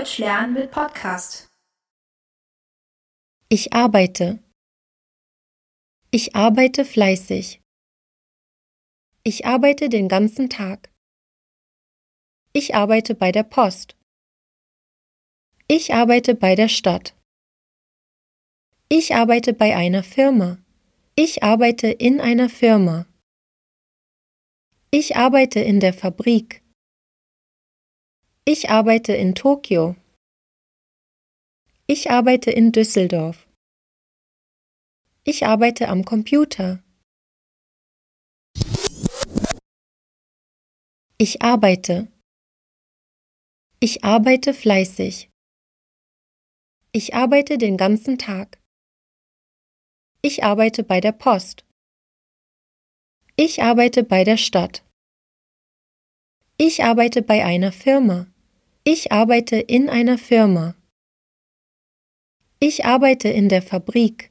[0.00, 1.50] Deutsch lernen mit Podcast.
[3.50, 4.42] Ich arbeite.
[6.10, 7.60] Ich arbeite fleißig.
[9.24, 10.90] Ich arbeite den ganzen Tag.
[12.54, 13.94] Ich arbeite bei der Post.
[15.68, 17.14] Ich arbeite bei der Stadt.
[18.88, 20.56] Ich arbeite bei einer Firma.
[21.14, 23.04] Ich arbeite in einer Firma.
[24.90, 26.59] Ich arbeite in der Fabrik.
[28.46, 29.96] Ich arbeite in Tokio.
[31.86, 33.46] Ich arbeite in Düsseldorf.
[35.24, 36.82] Ich arbeite am Computer.
[41.18, 42.10] Ich arbeite.
[43.78, 45.28] Ich arbeite fleißig.
[46.92, 48.58] Ich arbeite den ganzen Tag.
[50.22, 51.64] Ich arbeite bei der Post.
[53.36, 54.82] Ich arbeite bei der Stadt.
[56.62, 58.26] Ich arbeite bei einer Firma.
[58.84, 60.74] Ich arbeite in einer Firma.
[62.58, 64.30] Ich arbeite in der Fabrik.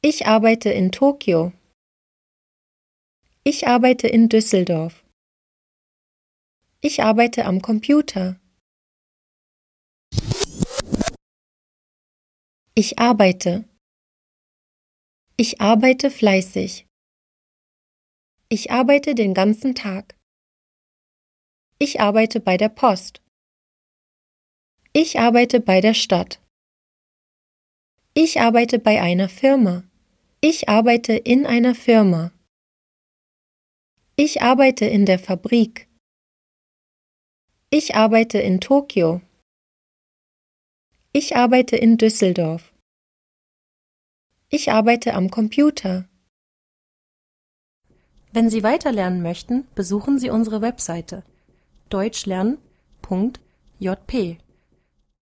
[0.00, 1.52] Ich arbeite in Tokio.
[3.44, 5.04] Ich arbeite in Düsseldorf.
[6.80, 8.40] Ich arbeite am Computer.
[12.74, 13.68] Ich arbeite.
[15.36, 16.86] Ich arbeite fleißig.
[18.48, 20.17] Ich arbeite den ganzen Tag.
[21.80, 23.22] Ich arbeite bei der Post.
[24.92, 26.40] Ich arbeite bei der Stadt.
[28.14, 29.84] Ich arbeite bei einer Firma.
[30.40, 32.32] Ich arbeite in einer Firma.
[34.16, 35.86] Ich arbeite in der Fabrik.
[37.70, 39.20] Ich arbeite in Tokio.
[41.12, 42.72] Ich arbeite in Düsseldorf.
[44.48, 46.08] Ich arbeite am Computer.
[48.32, 51.22] Wenn Sie weiterlernen möchten, besuchen Sie unsere Webseite
[51.90, 54.38] deutschlernen.jp